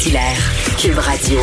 Saint-Hilaire, 0.00 0.36
Cube 0.80 0.98
Radio. 0.98 1.40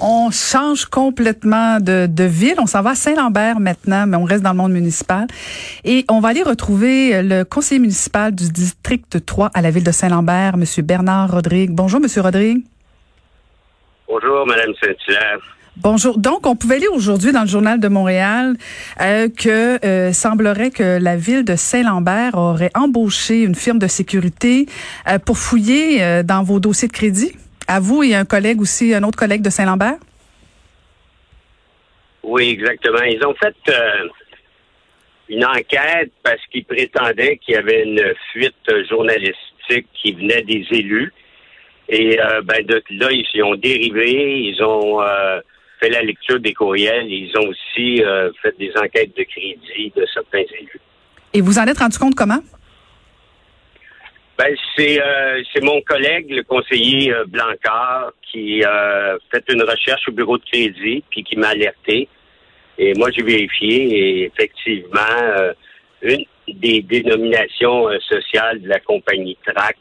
On 0.00 0.32
change 0.32 0.86
complètement 0.86 1.78
de, 1.78 2.06
de 2.06 2.24
ville. 2.24 2.56
On 2.58 2.66
s'en 2.66 2.82
va 2.82 2.90
à 2.90 2.94
Saint-Lambert 2.96 3.60
maintenant, 3.60 4.04
mais 4.08 4.16
on 4.16 4.24
reste 4.24 4.42
dans 4.42 4.50
le 4.50 4.56
monde 4.56 4.72
municipal. 4.72 5.28
Et 5.84 6.04
on 6.10 6.18
va 6.18 6.30
aller 6.30 6.42
retrouver 6.42 7.22
le 7.22 7.44
conseiller 7.44 7.78
municipal 7.78 8.34
du 8.34 8.50
district 8.50 9.24
3 9.24 9.50
à 9.54 9.62
la 9.62 9.70
ville 9.70 9.84
de 9.84 9.92
Saint-Lambert, 9.92 10.54
M. 10.54 10.64
Bernard 10.84 11.30
Rodrigue. 11.30 11.70
Bonjour, 11.70 12.00
M. 12.02 12.08
Rodrigue. 12.20 12.64
Bonjour, 14.08 14.44
Mme 14.46 14.74
Saint-Hilaire. 14.82 15.55
Bonjour. 15.78 16.16
Donc, 16.16 16.46
on 16.46 16.56
pouvait 16.56 16.78
lire 16.78 16.92
aujourd'hui 16.94 17.32
dans 17.32 17.42
le 17.42 17.48
journal 17.48 17.78
de 17.78 17.88
Montréal 17.88 18.54
euh, 18.98 19.28
que 19.28 19.84
euh, 19.84 20.10
semblerait 20.10 20.70
que 20.70 20.98
la 20.98 21.16
ville 21.16 21.44
de 21.44 21.54
Saint-Lambert 21.54 22.34
aurait 22.34 22.70
embauché 22.74 23.42
une 23.42 23.54
firme 23.54 23.78
de 23.78 23.86
sécurité 23.86 24.64
euh, 25.06 25.18
pour 25.18 25.36
fouiller 25.36 26.22
dans 26.24 26.42
vos 26.42 26.60
dossiers 26.60 26.88
de 26.88 26.94
crédit. 26.94 27.32
À 27.68 27.78
vous 27.78 28.02
et 28.02 28.14
un 28.14 28.24
collègue 28.24 28.62
aussi, 28.62 28.94
un 28.94 29.02
autre 29.02 29.18
collègue 29.18 29.42
de 29.42 29.50
Saint-Lambert. 29.50 29.98
Oui, 32.22 32.48
exactement. 32.48 33.02
Ils 33.02 33.22
ont 33.26 33.34
fait 33.34 33.54
une 35.28 35.44
enquête 35.44 36.10
parce 36.22 36.40
qu'ils 36.50 36.64
prétendaient 36.64 37.36
qu'il 37.36 37.52
y 37.54 37.58
avait 37.58 37.82
une 37.82 38.14
fuite 38.32 38.54
journalistique 38.88 39.86
qui 39.92 40.12
venait 40.14 40.42
des 40.42 40.66
élus. 40.70 41.12
Et 41.90 42.18
ben 42.44 42.64
de 42.64 42.82
là, 42.90 43.08
ils 43.12 43.42
ont 43.42 43.54
dérivé. 43.56 44.40
Ils 44.40 44.62
ont 44.62 45.00
fait 45.80 45.90
la 45.90 46.02
lecture 46.02 46.40
des 46.40 46.54
courriels. 46.54 47.10
Ils 47.10 47.32
ont 47.36 47.48
aussi 47.48 48.02
euh, 48.02 48.30
fait 48.42 48.56
des 48.58 48.72
enquêtes 48.76 49.16
de 49.16 49.22
crédit 49.24 49.92
de 49.94 50.06
certains 50.12 50.44
élus. 50.58 50.80
Et 51.32 51.40
vous 51.40 51.58
en 51.58 51.66
êtes 51.66 51.78
rendu 51.78 51.98
compte 51.98 52.14
comment? 52.14 52.40
Ben, 54.38 54.54
c'est 54.76 55.00
euh, 55.00 55.42
c'est 55.52 55.62
mon 55.62 55.80
collègue, 55.80 56.30
le 56.30 56.42
conseiller 56.42 57.12
euh, 57.12 57.24
Blancard, 57.26 58.12
qui 58.30 58.62
a 58.64 59.16
fait 59.30 59.44
une 59.48 59.62
recherche 59.62 60.08
au 60.08 60.12
bureau 60.12 60.36
de 60.36 60.44
crédit, 60.44 61.02
puis 61.10 61.24
qui 61.24 61.36
m'a 61.36 61.48
alerté. 61.48 62.08
Et 62.78 62.92
moi, 62.94 63.10
j'ai 63.10 63.22
vérifié, 63.22 63.98
et 63.98 64.24
effectivement, 64.26 65.00
une 66.02 66.26
des 66.46 66.82
dénominations 66.82 67.88
sociales 68.06 68.60
de 68.60 68.68
la 68.68 68.78
compagnie 68.80 69.38
TRAC, 69.46 69.78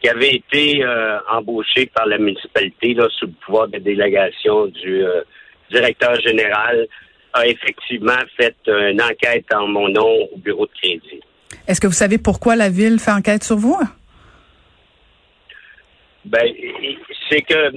qui 0.00 0.08
avait 0.08 0.34
été 0.36 0.82
euh, 0.82 1.18
embauchée 1.30 1.86
par 1.86 2.06
la 2.06 2.18
municipalité 2.18 2.94
là, 2.94 3.08
sous 3.10 3.26
le 3.26 3.32
pouvoir 3.44 3.68
de 3.68 3.78
délégation 3.78 4.66
du 4.66 5.04
euh, 5.04 5.22
directeur 5.70 6.18
général, 6.20 6.86
a 7.32 7.46
effectivement 7.46 8.18
fait 8.36 8.56
une 8.66 9.00
enquête 9.00 9.46
en 9.54 9.66
mon 9.66 9.88
nom 9.88 10.28
au 10.32 10.38
bureau 10.38 10.66
de 10.66 10.72
crédit. 10.72 11.20
Est-ce 11.68 11.80
que 11.80 11.86
vous 11.86 11.92
savez 11.92 12.18
pourquoi 12.18 12.56
la 12.56 12.68
ville 12.68 12.98
fait 12.98 13.12
enquête 13.12 13.44
sur 13.44 13.56
vous? 13.56 13.78
Ben, 16.24 16.52
c'est 17.28 17.42
que 17.42 17.54
euh, 17.54 17.70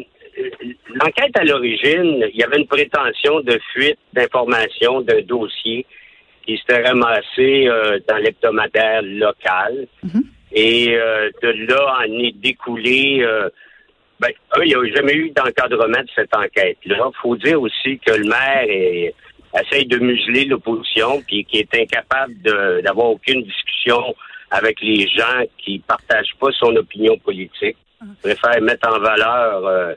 l'enquête 0.95 1.37
à 1.37 1.43
l'origine, 1.43 2.25
il 2.33 2.35
y 2.35 2.43
avait 2.43 2.57
une 2.57 2.67
prétention 2.67 3.41
de 3.41 3.59
fuite 3.73 3.99
d'informations 4.13 5.01
d'un 5.01 5.21
dossier 5.21 5.85
qui 6.45 6.57
s'était 6.57 6.81
ramassé 6.81 7.67
euh, 7.67 7.99
dans 8.07 8.17
l'hebdomadaire 8.17 9.01
local. 9.03 9.87
Mhm. 10.03 10.23
Et 10.53 10.95
euh, 10.95 11.29
de 11.41 11.49
là 11.67 11.97
en 11.99 12.19
est 12.19 12.35
découlé. 12.37 13.19
euh, 13.21 13.49
ben, 14.19 14.29
un, 14.55 14.61
il 14.63 14.67
n'y 14.67 14.75
a 14.75 14.95
jamais 14.95 15.13
eu 15.15 15.29
d'encadrement 15.31 15.99
de 16.01 16.09
cette 16.15 16.35
enquête-là. 16.35 17.09
Il 17.09 17.17
faut 17.21 17.35
dire 17.37 17.59
aussi 17.61 17.99
que 17.99 18.11
le 18.13 18.25
maire 18.25 18.65
est- 18.67 19.13
essaye 19.59 19.85
de 19.85 19.97
museler 19.97 20.45
l'opposition, 20.45 21.21
puis 21.27 21.43
qui 21.45 21.57
est 21.59 21.75
incapable 21.75 22.33
d'avoir 22.83 23.07
aucune 23.11 23.43
discussion 23.43 24.15
avec 24.51 24.79
les 24.81 25.07
gens 25.07 25.41
qui 25.57 25.79
partagent 25.79 26.35
pas 26.39 26.51
son 26.53 26.75
opinion 26.75 27.17
politique. 27.17 27.77
Il 28.01 28.15
préfère 28.35 28.61
mettre 28.61 28.87
en 28.89 28.99
valeur 28.99 29.65
euh, 29.65 29.93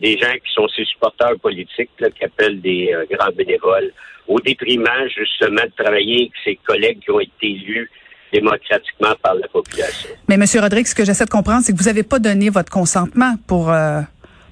des 0.00 0.16
gens 0.18 0.32
qui 0.32 0.52
sont 0.52 0.68
ses 0.68 0.84
supporters 0.84 1.38
politiques, 1.40 1.90
là, 2.00 2.08
qui 2.10 2.24
appellent 2.24 2.60
des 2.60 2.92
euh, 2.92 3.04
grands 3.10 3.32
bénévoles, 3.32 3.92
au 4.26 4.38
détriment 4.40 5.08
justement 5.14 5.62
de 5.64 5.82
travailler 5.82 6.20
avec 6.22 6.32
ses 6.44 6.56
collègues 6.56 7.00
qui 7.00 7.10
ont 7.10 7.20
été 7.20 7.46
élus 7.50 7.90
démocratiquement 8.32 9.14
par 9.22 9.34
la 9.34 9.48
population. 9.48 10.10
Mais 10.28 10.34
M. 10.36 10.44
Rodrigue, 10.60 10.86
ce 10.86 10.94
que 10.94 11.04
j'essaie 11.04 11.24
de 11.24 11.30
comprendre, 11.30 11.62
c'est 11.64 11.72
que 11.72 11.78
vous 11.78 11.84
n'avez 11.88 12.02
pas 12.02 12.18
donné 12.18 12.50
votre 12.50 12.70
consentement 12.70 13.34
pour, 13.46 13.72
euh, 13.72 14.00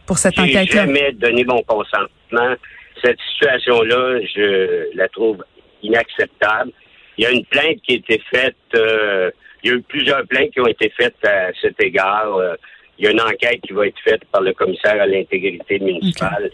pour 0.07 0.19
cette 0.19 0.35
J'ai 0.37 0.43
enquête-là. 0.43 0.87
jamais 0.87 1.13
donné 1.13 1.45
mon 1.45 1.63
consentement. 1.63 2.55
Cette 3.03 3.19
situation-là, 3.33 4.21
je 4.35 4.97
la 4.97 5.09
trouve 5.09 5.45
inacceptable. 5.83 6.73
Il 7.19 7.25
y 7.25 7.27
a 7.27 7.31
une 7.31 7.45
plainte 7.47 7.81
qui 7.87 7.93
a 7.93 7.97
été 7.97 8.23
faite. 8.31 8.57
euh, 8.75 9.31
il 9.63 9.71
y 9.71 9.73
a 9.73 9.77
eu 9.77 9.83
plusieurs 9.83 10.25
plaintes 10.27 10.51
qui 10.53 10.61
ont 10.61 10.67
été 10.67 10.93
faites 10.97 11.17
à 11.25 11.51
cet 11.61 11.81
égard. 11.83 12.37
Euh, 12.37 12.55
il 12.99 13.05
y 13.05 13.09
a 13.09 13.11
une 13.11 13.21
enquête 13.21 13.61
qui 13.63 13.73
va 13.73 13.87
être 13.87 13.99
faite 14.05 14.25
par 14.33 14.41
le 14.41 14.53
commissaire 14.53 15.01
à 15.01 15.07
l'intégrité 15.07 15.79
municipale. 15.81 16.51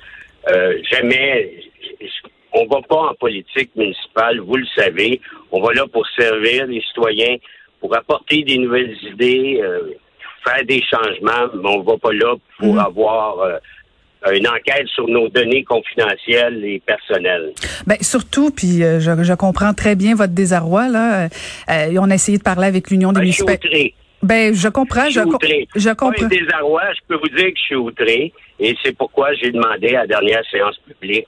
Euh, 0.48 0.78
jamais, 0.90 1.52
on 2.54 2.66
va 2.66 2.80
pas 2.82 3.10
en 3.10 3.14
politique 3.14 3.70
municipale, 3.76 4.40
vous 4.40 4.56
le 4.56 4.66
savez. 4.74 5.20
On 5.50 5.60
va 5.60 5.72
là 5.74 5.86
pour 5.92 6.06
servir 6.18 6.66
les 6.66 6.80
citoyens, 6.82 7.36
pour 7.80 7.96
apporter 7.96 8.42
des 8.42 8.58
nouvelles 8.58 8.96
idées, 9.02 9.60
euh, 9.62 9.92
faire 10.44 10.64
des 10.64 10.82
changements, 10.82 11.48
mais 11.54 11.68
on 11.68 11.82
va 11.82 11.96
pas 11.98 12.12
là 12.12 12.34
pour 12.58 12.74
Mhm. 12.74 12.78
avoir 12.78 13.38
euh, 13.40 13.58
une 14.34 14.46
enquête 14.46 14.86
sur 14.88 15.08
nos 15.08 15.28
données 15.28 15.64
confidentielles 15.64 16.64
et 16.64 16.80
personnelles. 16.86 17.52
Ben 17.86 17.96
surtout, 18.00 18.50
puis 18.50 18.82
euh, 18.84 19.00
je, 19.00 19.22
je 19.24 19.32
comprends 19.34 19.74
très 19.74 19.96
bien 19.96 20.14
votre 20.14 20.32
désarroi 20.32 20.88
là. 20.88 21.28
On 21.98 22.10
a 22.10 22.14
essayé 22.14 22.38
de 22.38 22.42
parler 22.42 22.66
avec 22.66 22.90
l'Union 22.90 23.10
des 23.12 23.16
Ben, 23.20 23.24
municipalités. 23.24 23.94
Ben 24.22 24.54
je 24.54 24.68
comprends, 24.68 25.06
Je 25.10 25.20
je, 25.20 25.80
je 25.80 25.90
comprends. 25.90 26.28
désarroi, 26.28 26.82
je 26.94 27.00
peux 27.08 27.16
vous 27.16 27.28
dire 27.36 27.46
que 27.46 27.56
je 27.58 27.62
suis 27.62 27.74
outré 27.74 28.32
et 28.60 28.76
c'est 28.84 28.96
pourquoi 28.96 29.34
j'ai 29.34 29.50
demandé 29.50 29.88
à 29.96 30.02
la 30.02 30.06
dernière 30.06 30.42
séance 30.48 30.78
publique 30.86 31.26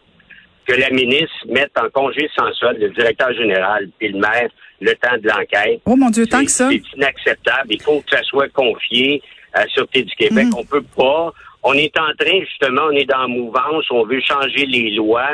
que 0.66 0.72
la 0.72 0.91
ministre 0.91 1.34
mette 1.48 1.72
en 1.76 1.88
congé 1.91 2.28
sans 2.36 2.52
solde 2.54 2.78
le 2.78 2.91
directeur 2.91 3.32
général 3.34 3.88
et 4.00 4.08
le 4.08 4.19
maire 4.19 4.48
le 4.80 4.94
temps 4.94 5.16
de 5.19 5.28
l'enquête. 5.28 5.80
Oh 5.86 5.97
mon 5.97 6.10
Dieu, 6.10 6.26
tant 6.26 6.44
que 6.44 6.50
ça. 6.50 6.69
C'est 6.70 6.97
inacceptable. 6.97 7.69
Il 7.70 7.82
faut 7.82 8.00
que 8.00 8.16
ça 8.16 8.22
soit 8.22 8.48
confié 8.48 9.22
à 9.52 9.62
la 9.62 9.69
Sûreté 9.69 10.02
du 10.02 10.14
Québec. 10.14 10.47
Mhm. 10.47 10.54
On 10.58 10.64
peut 10.64 10.84
pas. 10.97 11.32
On 11.62 11.72
est 11.75 11.97
en 11.98 12.12
train, 12.19 12.41
justement, 12.41 12.82
on 12.88 12.91
est 12.91 13.06
dans 13.06 13.22
la 13.22 13.26
mouvance, 13.28 13.91
on 13.91 14.04
veut 14.04 14.20
changer 14.20 14.66
les 14.66 14.91
lois 14.91 15.30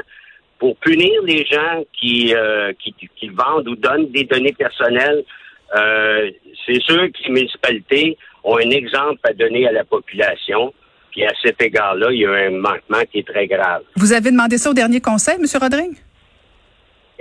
pour 0.61 0.77
punir 0.77 1.11
les 1.25 1.45
gens 1.45 1.83
qui, 1.99 2.33
euh, 2.35 2.73
qui, 2.79 2.95
qui 3.17 3.29
vendent 3.29 3.67
ou 3.67 3.75
donnent 3.75 4.11
des 4.11 4.25
données 4.25 4.53
personnelles. 4.53 5.25
Euh, 5.75 6.31
c'est 6.67 6.81
sûr 6.83 7.09
que 7.11 7.23
les 7.25 7.31
municipalités 7.31 8.19
ont 8.45 8.59
un 8.59 8.71
exemple 8.71 9.21
à 9.25 9.33
donner 9.33 9.67
à 9.67 9.73
la 9.73 9.85
population. 9.85 10.73
Puis 11.11 11.25
à 11.25 11.33
cet 11.43 11.61
égard-là, 11.61 12.09
il 12.13 12.21
y 12.21 12.27
a 12.27 12.31
un 12.31 12.51
manquement 12.51 13.03
qui 13.11 13.19
est 13.19 13.27
très 13.27 13.47
grave. 13.47 13.83
Vous 13.97 14.13
avez 14.13 14.31
demandé 14.31 14.59
ça 14.59 14.71
au 14.71 14.75
dernier 14.75 15.01
conseil, 15.01 15.37
M. 15.39 15.47
Rodrigue? 15.61 15.97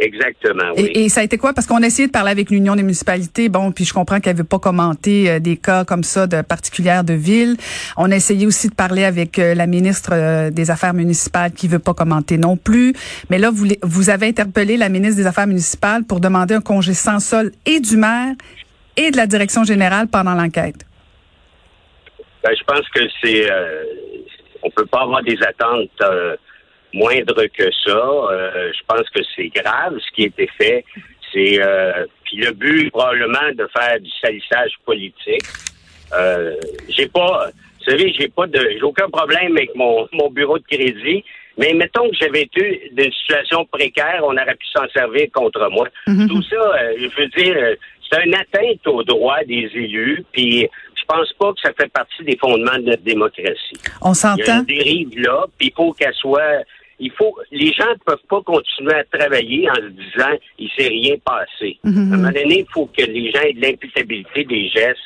Exactement, 0.02 0.72
oui. 0.78 0.92
Et, 0.94 1.04
et 1.04 1.10
ça 1.10 1.20
a 1.20 1.24
été 1.26 1.38
quoi? 1.38 1.52
Parce 1.52 1.68
qu'on 1.68 1.84
a 1.84 1.86
essayé 1.86 2.08
de 2.08 2.14
parler 2.14 2.32
avec 2.32 2.52
l'Union 2.52 2.74
des 2.78 2.84
municipalités. 2.84 3.50
Bon, 3.50 3.74
puis 3.74 3.84
je 3.84 3.94
comprends 3.94 4.22
qu'elle 4.22 4.38
veut 4.38 4.46
pas 4.46 4.58
commenter 4.58 5.30
euh, 5.30 5.40
des 5.40 5.58
cas 5.58 5.84
comme 5.84 6.04
ça 6.06 6.26
de 6.26 6.42
particulières 6.42 7.04
de 7.04 7.14
ville. 7.14 7.58
On 7.98 8.10
a 8.10 8.16
essayé 8.16 8.48
aussi 8.48 8.70
de 8.70 8.74
parler 8.74 9.04
avec 9.04 9.38
euh, 9.40 9.54
la 9.56 9.68
ministre 9.68 10.12
euh, 10.14 10.52
des 10.52 10.72
Affaires 10.72 10.94
municipales 10.94 11.52
qui 11.52 11.68
veut 11.68 11.80
pas 11.80 11.94
commenter 11.94 12.38
non 12.38 12.56
plus. 12.56 12.94
Mais 13.30 13.40
là, 13.40 13.52
vous, 13.52 13.68
vous 13.84 14.10
avez 14.10 14.28
interpellé 14.28 14.78
la 14.78 14.88
ministre 14.88 15.18
des 15.18 15.28
Affaires 15.28 15.48
municipales 15.48 16.06
pour 16.06 16.22
demander 16.22 16.54
un 16.54 16.62
congé 16.62 16.94
sans 16.94 17.20
sol 17.20 17.52
et 17.66 17.82
du 17.82 17.98
maire 17.98 18.36
et 18.96 19.12
de 19.12 19.18
la 19.18 19.28
direction 19.28 19.66
générale 19.66 20.08
pendant 20.08 20.34
l'enquête. 20.34 20.86
Ben, 22.44 22.52
je 22.58 22.64
pense 22.64 22.88
que 22.90 23.02
c'est. 23.22 23.52
euh, 23.52 23.84
on 24.62 24.70
peut 24.70 24.86
pas 24.86 25.02
avoir 25.02 25.24
des 25.24 25.38
attentes 25.44 25.90
euh, 26.02 26.36
moindres 26.94 27.44
que 27.54 27.72
ça. 27.86 27.98
Euh, 27.98 28.72
je 28.74 28.80
pense 28.88 29.10
que 29.10 29.20
c'est 29.36 29.48
grave 29.50 29.98
ce 30.00 30.12
qui 30.16 30.24
a 30.24 30.28
été 30.28 30.48
fait. 30.58 30.86
C'est 31.32 31.62
euh, 31.62 32.06
puis 32.24 32.38
le 32.38 32.52
but 32.52 32.90
probablement 32.92 33.52
de 33.54 33.68
faire 33.76 34.00
du 34.00 34.10
salissage 34.22 34.72
politique. 34.86 35.44
Euh, 36.14 36.56
j'ai 36.90 37.08
pas. 37.08 37.50
Vous 37.80 37.92
savez, 37.92 38.14
j'ai 38.18 38.28
pas 38.30 38.48
de. 38.48 38.60
J'ai 38.72 38.82
aucun 38.84 39.10
problème 39.10 39.56
avec 39.58 39.74
mon, 39.76 40.08
mon 40.14 40.30
bureau 40.30 40.58
de 40.58 40.64
crédit. 40.64 41.24
Mais 41.58 41.74
mettons 41.74 42.10
que 42.10 42.16
j'avais 42.16 42.44
été 42.44 42.90
d'une 42.94 43.12
situation 43.12 43.66
précaire, 43.66 44.22
on 44.24 44.32
aurait 44.32 44.56
pu 44.56 44.66
s'en 44.74 44.88
servir 44.94 45.28
contre 45.34 45.70
moi. 45.70 45.88
Mhm. 46.08 46.30
Tout 46.30 46.42
ça, 46.44 46.56
euh, 46.56 46.94
je 46.98 47.22
veux 47.22 47.28
dire, 47.28 47.76
c'est 48.10 48.24
une 48.26 48.34
atteinte 48.34 48.88
aux 48.88 49.04
droits 49.04 49.44
des 49.44 49.70
élus. 49.74 50.24
Puis 50.32 50.70
pense 51.10 51.34
pas 51.40 51.52
que 51.54 51.60
ça 51.64 51.72
fait 51.80 51.92
partie 51.92 52.24
des 52.24 52.38
fondements 52.38 52.78
de 52.78 52.84
notre 52.92 53.04
démocratie. 53.04 53.78
On 54.02 54.08
Il 54.08 54.08
y 54.08 54.12
a 54.12 54.14
s'entend? 54.14 54.60
une 54.60 54.66
dérive 54.66 55.20
là, 55.20 55.46
puis 55.58 55.68
il 55.68 55.74
faut 55.76 55.92
qu'elle 55.94 56.14
soit. 56.14 56.64
Il 57.02 57.12
faut. 57.12 57.36
Les 57.52 57.72
gens 57.74 57.90
ne 57.90 58.04
peuvent 58.06 58.26
pas 58.30 58.42
continuer 58.42 58.94
à 58.94 59.04
travailler 59.18 59.70
en 59.70 59.76
se 59.76 59.88
disant 59.90 60.32
il 60.58 60.70
s'est 60.78 60.88
rien 60.90 61.16
passé. 61.26 61.78
Mhm. 61.84 61.98
À 61.98 62.00
un 62.16 62.18
moment 62.18 62.28
donné, 62.32 62.60
il 62.60 62.66
faut 62.74 62.86
que 62.88 63.04
les 63.04 63.32
gens 63.32 63.42
aient 63.42 63.54
de 63.54 63.62
l'imputabilité 63.62 64.44
des 64.44 64.68
gestes 64.70 65.00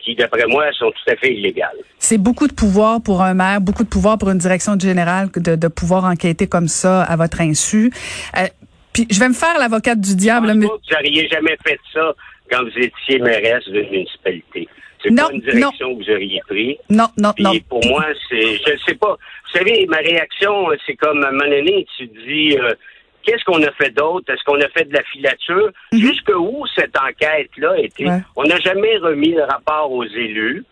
qui, 0.00 0.14
d'après 0.16 0.46
moi, 0.48 0.64
sont 0.72 0.90
tout 0.90 1.10
à 1.12 1.16
fait 1.16 1.32
illégales. 1.34 1.76
C'est 1.98 2.18
beaucoup 2.18 2.48
de 2.48 2.54
pouvoir 2.54 3.00
pour 3.02 3.22
un 3.22 3.34
maire, 3.34 3.60
beaucoup 3.60 3.84
de 3.84 3.88
pouvoir 3.88 4.18
pour 4.18 4.30
une 4.30 4.38
direction 4.38 4.78
générale 4.78 5.28
de, 5.36 5.54
de 5.54 5.68
pouvoir 5.68 6.04
enquêter 6.04 6.46
comme 6.48 6.66
ça 6.68 7.02
à 7.02 7.16
votre 7.16 7.40
insu. 7.40 7.92
Euh, 8.36 8.46
puis 8.92 9.06
je 9.10 9.20
vais 9.20 9.28
me 9.28 9.34
faire 9.34 9.58
l'avocate 9.58 10.00
du 10.00 10.10
Je 10.10 10.14
diable. 10.16 10.46
pense 10.48 10.56
mais- 10.56 10.66
pas 10.66 10.72
que 10.76 10.80
vous 10.88 10.94
n'auriez 11.04 11.28
jamais 11.28 11.56
fait 11.64 11.78
ça 11.92 12.14
quand 12.50 12.64
vous 12.64 12.78
étiez 12.82 13.18
mairesse 13.20 13.64
d'une 13.68 13.90
municipalité. 13.90 14.68
C'est 15.02 15.14
pas 15.14 15.30
une 15.32 15.40
direction 15.40 15.96
que 15.96 16.04
vous 16.04 16.10
auriez 16.10 16.40
pris. 16.48 16.78
Non, 16.90 17.06
non, 17.16 17.32
non. 17.38 17.52
pour 17.68 17.84
moi, 17.86 18.04
c'est, 18.28 18.56
je 18.56 18.78
sais 18.86 18.94
pas. 18.94 19.16
Vous 19.16 19.58
savez, 19.58 19.86
ma 19.86 19.98
réaction, 19.98 20.68
c'est 20.86 20.96
comme 20.96 21.22
à 21.24 21.28
un 21.28 21.32
moment 21.32 21.44
donné, 21.44 21.86
tu 21.96 22.06
dis, 22.06 22.56
euh, 22.58 22.74
qu'est-ce 23.22 23.44
qu'on 23.44 23.62
a 23.62 23.70
fait 23.72 23.90
d'autre? 23.90 24.32
Est-ce 24.32 24.42
qu'on 24.44 24.60
a 24.60 24.68
fait 24.68 24.84
de 24.84 24.94
la 24.94 25.02
filature? 25.04 25.70
Mm-hmm. 25.92 25.98
Jusque 25.98 26.32
où 26.36 26.64
cette 26.74 26.96
enquête-là 26.98 27.78
été? 27.78 28.06
On 28.36 28.44
n'a 28.44 28.58
jamais 28.58 28.96
remis 28.98 29.32
le 29.32 29.44
rapport 29.44 29.90
aux 29.92 30.04
élus. 30.04 30.64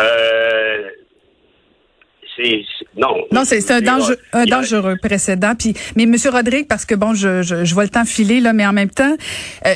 Euh, 0.00 0.88
c'est 2.36 2.60
non. 2.96 3.24
Non, 3.32 3.44
c'est 3.44 3.70
un, 3.70 3.80
un 4.32 4.44
dangereux 4.44 4.96
précédent. 5.02 5.54
Puis, 5.58 5.74
mais 5.96 6.06
Monsieur 6.06 6.30
Rodrigue, 6.30 6.68
parce 6.68 6.84
que 6.84 6.94
bon, 6.94 7.14
je, 7.14 7.42
je, 7.42 7.64
je 7.64 7.74
vois 7.74 7.84
le 7.84 7.90
temps 7.90 8.04
filer 8.04 8.40
là, 8.40 8.52
mais 8.52 8.66
en 8.66 8.72
même 8.72 8.90
temps, 8.90 9.16
euh, 9.66 9.70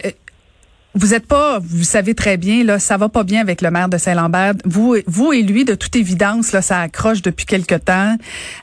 vous 0.94 1.14
êtes 1.14 1.26
pas, 1.26 1.60
vous 1.60 1.84
savez 1.84 2.14
très 2.14 2.36
bien, 2.36 2.64
là, 2.64 2.80
ça 2.80 2.96
va 2.96 3.08
pas 3.08 3.22
bien 3.22 3.40
avec 3.40 3.62
le 3.62 3.70
maire 3.70 3.88
de 3.88 3.96
Saint-Lambert. 3.96 4.54
Vous, 4.64 4.96
vous 5.06 5.32
et 5.32 5.42
lui, 5.42 5.64
de 5.64 5.76
toute 5.76 5.94
évidence, 5.94 6.50
là, 6.50 6.62
ça 6.62 6.80
accroche 6.80 7.22
depuis 7.22 7.46
quelque 7.46 7.76
temps. 7.76 8.16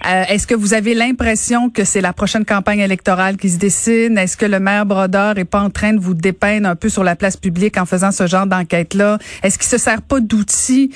Euh, 0.06 0.24
est-ce 0.28 0.46
que 0.46 0.54
vous 0.54 0.74
avez 0.74 0.94
l'impression 0.94 1.70
que 1.70 1.86
c'est 1.86 2.02
la 2.02 2.12
prochaine 2.12 2.44
campagne 2.44 2.80
électorale 2.80 3.38
qui 3.38 3.50
se 3.50 3.58
dessine? 3.58 4.18
Est-ce 4.18 4.36
que 4.36 4.46
le 4.46 4.60
maire 4.60 4.86
Brodeur 4.86 5.38
est 5.38 5.46
pas 5.46 5.62
en 5.62 5.70
train 5.70 5.94
de 5.94 6.00
vous 6.00 6.14
dépeindre 6.14 6.68
un 6.68 6.76
peu 6.76 6.90
sur 6.90 7.04
la 7.04 7.16
place 7.16 7.38
publique 7.38 7.78
en 7.78 7.86
faisant 7.86 8.12
ce 8.12 8.28
genre 8.28 8.46
d'enquête-là? 8.46 9.20
Est-ce 9.42 9.58
qu'il 9.58 9.68
se 9.68 9.78
sert 9.78 10.02
pas 10.02 10.20
d'outils 10.20 10.92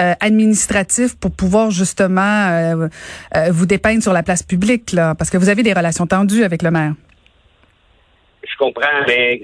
euh, 0.00 0.14
administratifs 0.18 1.14
pour 1.16 1.30
pouvoir 1.30 1.70
justement 1.70 2.48
euh, 2.48 2.88
vous 3.50 3.66
dépeindre 3.66 4.02
sur 4.02 4.12
la 4.12 4.24
place 4.24 4.42
publique, 4.42 4.90
là? 4.92 5.14
Parce 5.14 5.30
que 5.30 5.38
vous 5.38 5.48
avez 5.48 5.62
des 5.62 5.74
relations 5.74 6.08
tendues 6.08 6.42
avec 6.42 6.62
le 6.62 6.72
maire. 6.72 6.94
Je 8.42 8.56
comprends, 8.58 9.04
mais 9.06 9.40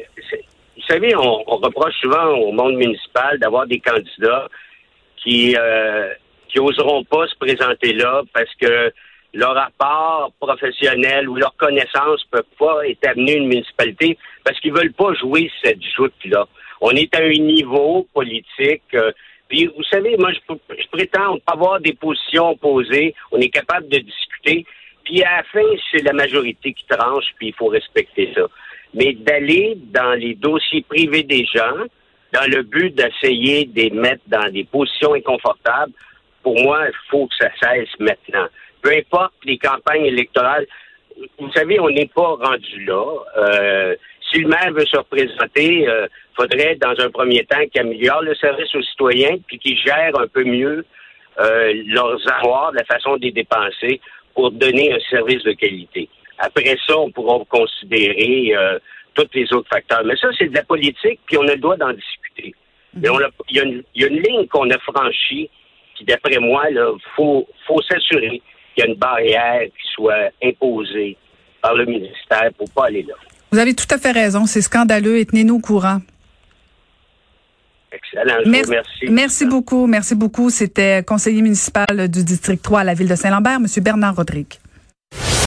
vous 0.78 0.84
savez, 0.86 1.14
on, 1.16 1.42
reproche 1.56 1.94
souvent 2.00 2.28
au 2.36 2.52
monde 2.52 2.76
municipal 2.76 3.38
d'avoir 3.38 3.66
des 3.66 3.80
candidats 3.80 4.48
qui 5.16 5.56
euh, 5.58 6.14
qui 6.48 6.60
oseront 6.60 7.02
pas 7.04 7.26
se 7.26 7.34
présenter 7.36 7.92
là 7.94 8.22
parce 8.32 8.54
que 8.60 8.92
leur 9.34 9.54
rapport 9.54 10.32
professionnel 10.40 11.28
ou 11.28 11.34
leur 11.34 11.54
connaissance 11.56 12.24
ne 12.26 12.38
peuvent 12.38 12.56
pas 12.58 12.86
établir 12.86 13.38
une 13.38 13.48
municipalité 13.48 14.16
parce 14.44 14.58
qu'ils 14.60 14.72
veulent 14.72 14.92
pas 14.92 15.12
jouer 15.14 15.50
cette 15.62 15.82
joute-là. 15.96 16.46
On 16.80 16.92
est 16.92 17.14
à 17.14 17.22
un 17.22 17.28
niveau 17.30 18.06
politique. 18.14 18.82
Euh, 18.94 19.10
puis 19.48 19.66
vous 19.66 19.82
savez, 19.82 20.16
moi 20.16 20.30
je, 20.32 20.54
je 20.78 20.88
prétends 20.92 21.38
pas 21.38 21.54
avoir 21.54 21.80
des 21.80 21.94
positions 21.94 22.50
opposées. 22.50 23.14
On 23.32 23.40
est 23.40 23.50
capable 23.50 23.88
de 23.88 23.98
discuter. 23.98 24.64
Puis 25.04 25.24
à 25.24 25.38
la 25.38 25.42
fin, 25.42 25.66
c'est 25.90 26.04
la 26.04 26.12
majorité 26.12 26.72
qui 26.72 26.86
tranche, 26.86 27.24
puis 27.36 27.48
il 27.48 27.54
faut 27.54 27.66
respecter 27.66 28.30
ça 28.34 28.46
mais 28.94 29.12
d'aller 29.14 29.78
dans 29.92 30.14
les 30.14 30.34
dossiers 30.34 30.84
privés 30.88 31.22
des 31.22 31.44
gens 31.44 31.84
dans 32.32 32.50
le 32.50 32.62
but 32.62 32.94
d'essayer 32.94 33.64
de 33.64 33.80
les 33.80 33.90
mettre 33.90 34.22
dans 34.26 34.50
des 34.50 34.64
positions 34.64 35.14
inconfortables, 35.14 35.92
pour 36.42 36.60
moi, 36.60 36.84
il 36.86 37.10
faut 37.10 37.26
que 37.26 37.34
ça 37.36 37.50
cesse 37.60 37.88
maintenant. 37.98 38.46
Peu 38.82 38.90
importe 38.96 39.34
les 39.44 39.58
campagnes 39.58 40.04
électorales, 40.04 40.66
vous 41.38 41.50
savez, 41.52 41.80
on 41.80 41.90
n'est 41.90 42.10
pas 42.14 42.36
rendu 42.36 42.84
là. 42.84 43.04
Euh, 43.38 43.96
si 44.30 44.40
le 44.40 44.48
maire 44.48 44.72
veut 44.72 44.86
se 44.86 44.96
représenter, 44.96 45.80
il 45.80 45.88
euh, 45.88 46.06
faudrait, 46.36 46.76
dans 46.76 46.94
un 46.98 47.10
premier 47.10 47.44
temps, 47.44 47.64
qu'il 47.72 47.80
améliore 47.80 48.22
le 48.22 48.34
service 48.34 48.72
aux 48.74 48.82
citoyens, 48.82 49.36
puis 49.46 49.58
qu'il 49.58 49.76
gère 49.78 50.18
un 50.18 50.28
peu 50.28 50.44
mieux 50.44 50.84
euh, 51.40 51.82
leurs 51.86 52.20
avoirs, 52.32 52.72
la 52.72 52.84
façon 52.84 53.16
de 53.16 53.22
les 53.22 53.32
dépenser, 53.32 54.00
pour 54.34 54.52
donner 54.52 54.92
un 54.92 55.00
service 55.10 55.42
de 55.42 55.52
qualité. 55.52 56.08
Après 56.38 56.76
ça, 56.86 56.96
on 56.98 57.10
pourra 57.10 57.44
considérer 57.48 58.54
euh, 58.56 58.78
tous 59.14 59.28
les 59.34 59.52
autres 59.52 59.68
facteurs. 59.68 60.02
Mais 60.04 60.16
ça, 60.16 60.28
c'est 60.38 60.48
de 60.48 60.54
la 60.54 60.62
politique, 60.62 61.20
puis 61.26 61.36
on 61.36 61.42
a 61.48 61.54
le 61.54 61.60
droit 61.60 61.76
d'en 61.76 61.92
discuter. 61.92 62.54
Mhm. 62.94 63.02
Mais 63.02 63.08
il 63.50 63.56
y, 63.94 64.04
a 64.04 64.06
une 64.06 64.22
ligne 64.22 64.46
qu'on 64.46 64.70
a 64.70 64.78
franchie, 64.78 65.50
qui, 65.96 66.04
d'après 66.04 66.38
moi, 66.38 66.64
il 66.70 66.80
faut, 67.16 67.46
faut 67.66 67.82
s'assurer 67.82 68.40
qu'il 68.74 68.84
y 68.84 68.86
a 68.86 68.86
une 68.86 68.98
barrière 68.98 69.62
qui 69.64 69.92
soit 69.94 70.30
imposée 70.42 71.16
par 71.60 71.74
le 71.74 71.86
ministère 71.86 72.50
pour 72.56 72.70
pas 72.70 72.86
aller 72.86 73.02
là. 73.02 73.14
Vous 73.50 73.58
avez 73.58 73.74
tout 73.74 73.86
à 73.90 73.98
fait 73.98 74.12
raison. 74.12 74.46
C'est 74.46 74.62
scandaleux 74.62 75.18
et 75.18 75.26
tenez-nous 75.26 75.56
au 75.56 75.60
courant. 75.60 75.98
Excellent. 77.90 78.36
merci. 78.46 79.06
Merci 79.08 79.46
beaucoup. 79.46 79.86
Merci 79.86 80.14
beaucoup. 80.14 80.50
C'était 80.50 81.02
conseiller 81.02 81.40
municipal 81.40 82.08
du 82.08 82.22
district 82.22 82.62
3 82.62 82.80
à 82.80 82.84
la 82.84 82.94
ville 82.94 83.08
de 83.08 83.14
Saint-Lambert, 83.14 83.56
M. 83.56 83.66
Bernard 83.82 84.14
Rodrigue. 84.14 84.54